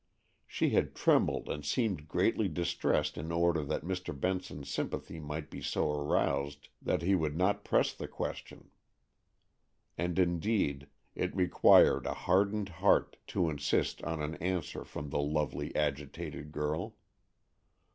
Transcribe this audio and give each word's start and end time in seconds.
She 0.47 0.71
had 0.71 0.95
trembled 0.95 1.47
and 1.47 1.63
seemed 1.63 2.07
greatly 2.07 2.47
distressed 2.47 3.19
in 3.19 3.31
order 3.31 3.63
that 3.63 3.83
Mr. 3.85 4.19
Benson's 4.19 4.67
sympathy 4.67 5.19
might 5.19 5.51
be 5.51 5.61
so 5.61 5.91
aroused 5.91 6.69
that 6.81 7.03
he 7.03 7.13
would 7.13 7.37
not 7.37 7.63
press 7.63 7.93
the 7.93 8.07
question. 8.07 8.71
And 9.99 10.17
indeed 10.17 10.87
it 11.13 11.35
required 11.35 12.07
a 12.07 12.15
hardened 12.15 12.69
heart 12.69 13.17
to 13.27 13.47
insist 13.47 14.01
on 14.01 14.23
an 14.23 14.37
answer 14.37 14.83
from 14.83 15.11
the 15.11 15.21
lovely, 15.21 15.71
agitated 15.75 16.51
girl. 16.51 16.95